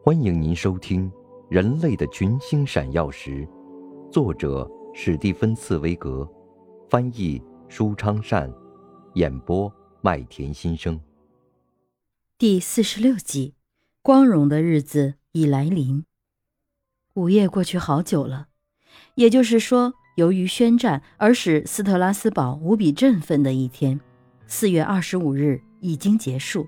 [0.00, 1.10] 欢迎您收听
[1.50, 3.46] 《人类的群星闪耀时》，
[4.10, 6.26] 作者史蒂芬·茨威格，
[6.88, 8.50] 翻译舒昌善，
[9.14, 10.98] 演播麦田心声。
[12.38, 13.54] 第四十六集，
[14.00, 16.04] 光荣的日子已来临。
[17.14, 18.46] 午夜过去好久了，
[19.16, 24.00] 也就是说，由于宣战而使斯特拉斯堡无比振奋的一天，
[24.46, 26.66] 四月二十五日已经结束，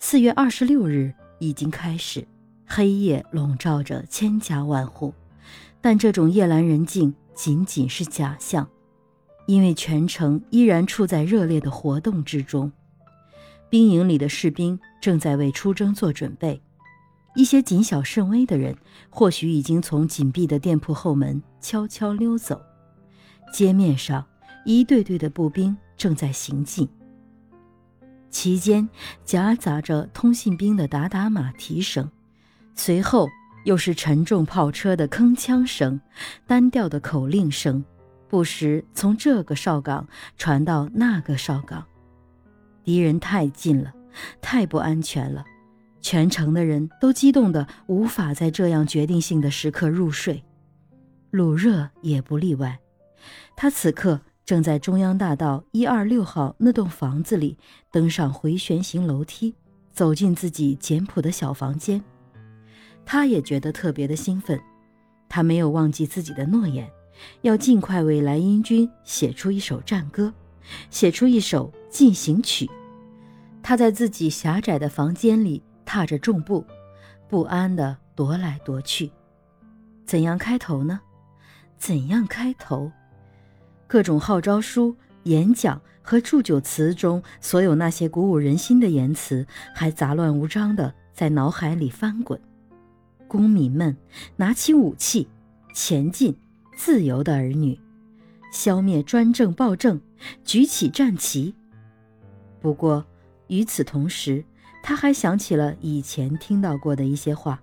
[0.00, 2.26] 四月二十六日已经开始。
[2.66, 5.14] 黑夜笼罩着千家万户，
[5.80, 8.68] 但这种夜阑人静仅仅是假象，
[9.46, 12.70] 因为全城依然处在热烈的活动之中。
[13.70, 16.60] 兵营里的士兵正在为出征做准备，
[17.34, 18.76] 一些谨小慎微的人
[19.10, 22.60] 或许已经从紧闭的店铺后门悄悄溜走。
[23.52, 24.26] 街面上，
[24.64, 26.88] 一队队的步兵正在行进，
[28.30, 28.88] 其间
[29.24, 32.10] 夹杂着通信兵的打打马蹄声。
[32.76, 33.28] 随后
[33.64, 36.00] 又是沉重炮车的铿锵声，
[36.46, 37.84] 单调的口令声，
[38.28, 41.84] 不时从这个哨岗传到那个哨岗。
[42.84, 43.92] 敌人太近了，
[44.40, 45.44] 太不安全了，
[46.00, 50.44] 全城的人都激动得无法在这样决定性的时刻入睡。
[51.30, 52.78] 鲁热也不例外，
[53.56, 57.58] 他此刻正在中央大道一二六号那栋房子里，
[57.90, 59.56] 登上回旋型楼梯，
[59.92, 62.00] 走进自己简朴的小房间。
[63.06, 64.60] 他也觉得特别的兴奋，
[65.28, 66.90] 他没有忘记自己的诺言，
[67.42, 70.34] 要尽快为莱茵军写出一首战歌，
[70.90, 72.68] 写出一首进行曲。
[73.62, 76.64] 他在自己狭窄的房间里踏着重步，
[77.28, 79.10] 不安地踱来踱去。
[80.04, 81.00] 怎样开头呢？
[81.78, 82.90] 怎样开头？
[83.86, 92.40] 各种号召书、演讲和祝酒词中，所有那些鼓舞人心的言辞，还杂乱无章地在脑海里翻滚。
[93.28, 93.96] 公民们，
[94.36, 95.28] 拿起武器，
[95.74, 96.36] 前进！
[96.76, 97.80] 自由的儿女，
[98.52, 99.98] 消灭专政暴政，
[100.44, 101.54] 举起战旗。
[102.60, 103.06] 不过，
[103.46, 104.44] 与此同时，
[104.82, 107.62] 他还想起了以前听到过的一些话，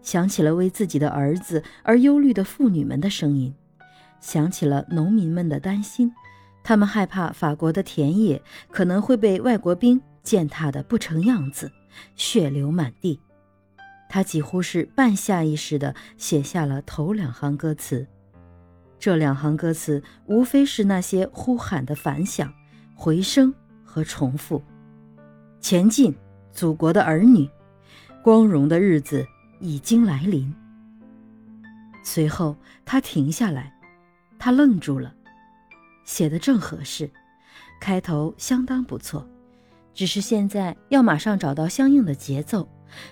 [0.00, 3.54] 想起了为自己的儿子而忧虑的妇女们的声音，
[4.18, 6.10] 想起了农民们的担心，
[6.64, 11.70] 他们害怕法国的田野可能会被外国兵践踏得不成样子，
[12.16, 13.20] 血流满地。
[14.08, 18.06] 他几乎是半下意识地写下了头两行歌词，
[18.98, 22.52] 这两行歌词无非是那些呼喊的反响、
[22.94, 23.54] 回声
[23.84, 24.62] 和重复
[25.60, 26.14] ：“前进，
[26.50, 27.48] 祖国的儿女，
[28.22, 29.26] 光荣的日子
[29.60, 30.54] 已经来临。”
[32.02, 33.78] 随后他停下来，
[34.38, 35.14] 他愣住了，
[36.04, 37.10] 写的正合适，
[37.78, 39.28] 开头相当不错，
[39.92, 42.66] 只是现在要马上找到相应的节奏。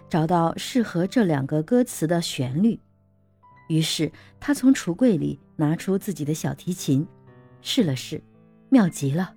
[0.09, 2.81] 找到适合这两个歌词的旋律，
[3.69, 7.07] 于是他从橱柜里拿出自己的小提琴，
[7.63, 8.23] 试了试，
[8.69, 9.35] 妙极了。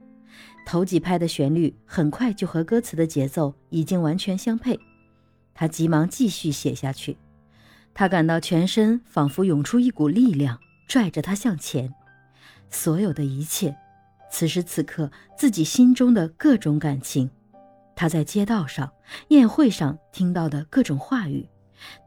[0.65, 4.79] 头几拍的旋律很快就和歌词的节奏已经完全相配。
[5.55, 7.17] 他急忙继续写下去，
[7.93, 11.93] 他感到全身仿佛涌出一股力量，拽着他向前。
[12.69, 13.75] 所有的一切，
[14.31, 17.31] 此时此刻自己心中的各种感情。
[17.99, 18.93] 他在街道上、
[19.27, 21.49] 宴会上听到的各种话语，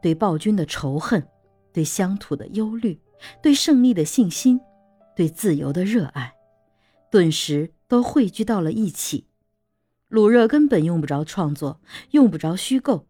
[0.01, 1.23] 对暴君的仇恨，
[1.71, 2.99] 对乡土的忧虑，
[3.43, 4.59] 对胜利的信心，
[5.15, 6.33] 对自由的热爱，
[7.11, 9.27] 顿时都汇聚到了一起。
[10.07, 11.79] 鲁热根本用不着创作，
[12.09, 13.05] 用不着虚构，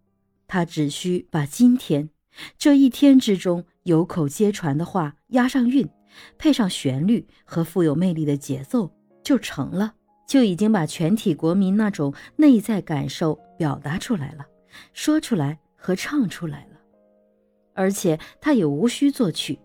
[0.46, 2.10] 他只需把今天
[2.58, 5.90] 这一天之中有口皆传的话押上韵，
[6.38, 9.96] 配上旋律和富有魅力的节奏，就成了。
[10.26, 14.46] 就已经把全体国民那种内在感受表达出来了，
[14.94, 16.80] 说出来和唱出来了，
[17.74, 19.60] 而且他也无需作曲，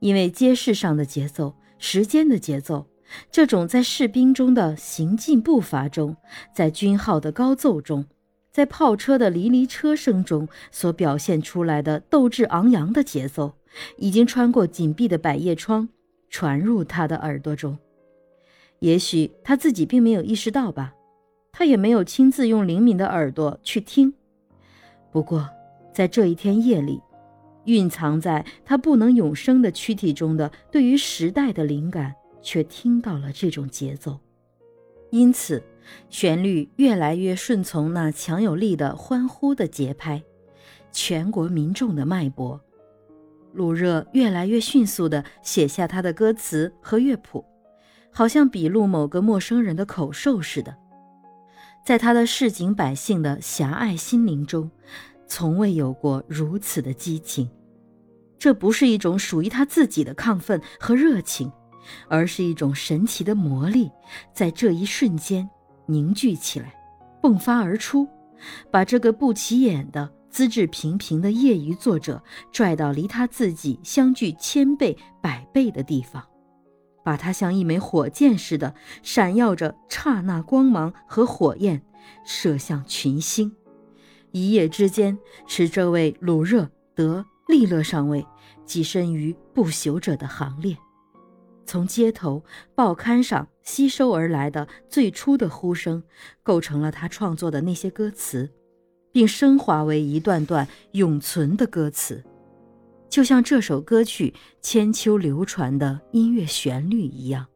[0.00, 2.86] 因为街市上的节奏、时间的节奏，
[3.30, 6.16] 这种在士兵中的行进步伐中，
[6.54, 8.04] 在军号的高奏中，
[8.50, 13.54] 在炮车的离离车声中所表现出来的斗志昂扬的节奏，
[13.98, 15.88] 已经穿过紧闭的百叶窗，
[16.28, 17.78] 传入他的耳朵中。
[18.80, 20.94] 也许他自己并没有意识到吧，
[21.52, 24.14] 他也没有亲自用灵敏的耳朵去听。
[25.10, 25.48] 不过，
[25.92, 27.00] 在这一天夜里，
[27.64, 34.18] 蕴藏在他不能永生的躯体中的对于时代的灵感，却听到了这种节奏。
[35.10, 35.62] 因此，
[36.10, 40.22] 旋律越来越顺从那强有力的欢呼的节拍，
[40.92, 42.60] 全国民众的脉搏。
[43.54, 47.44] 鲁热越来越迅速地写下他的歌词和乐谱。
[48.12, 50.76] 好像笔录某个陌生人的口授似的，
[51.84, 54.70] 在他的市井百姓的狭隘心灵中，
[55.26, 57.48] 从未有过如此的激情。
[58.38, 61.50] 这不是一种属于他自己的亢奋和热情，
[62.08, 63.90] 而是一种神奇的魔力，
[64.32, 65.48] 在这一瞬间
[65.86, 66.72] 凝聚起来，
[67.20, 68.06] 迸发而出，
[68.70, 72.22] 把这个不起眼的、资质平平的业余作者
[72.52, 76.22] 拽到离他自己相距千倍、百倍的地方，
[77.08, 81.82] 把它像一枚火箭似的，闪耀着刹那光芒和火焰，
[82.26, 83.56] 射向群星。
[84.30, 87.24] 一夜之间，使这位鲁热德。
[87.46, 88.26] 利勒上尉
[88.66, 90.76] 跻身于不朽者的行列，
[91.64, 92.44] 从街头、
[92.74, 96.02] 报刊上吸收而来的最初的呼声，
[96.42, 98.50] 构成了他创作的那些歌词，
[99.10, 102.22] 并升华为一段段永存的歌词，
[103.08, 107.46] 就像这首歌曲千秋流传的音乐旋律一样。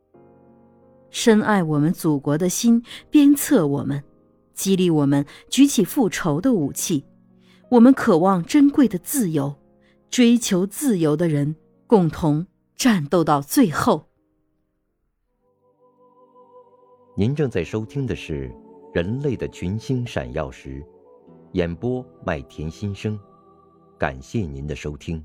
[1.11, 4.03] 深爱我们祖国的心鞭策我们，
[4.55, 7.05] 激励我们举起复仇的武器。
[7.71, 9.55] 我们渴望珍贵的自由。
[10.11, 11.57] 追求自由的人，
[11.87, 12.47] 共同
[12.77, 14.11] 战斗到最后。
[17.17, 18.51] 您正在收听的是
[18.93, 20.81] 《人类的群星闪耀时》，
[21.53, 23.19] 演播麦田心声，
[23.99, 25.25] 感谢您的收听。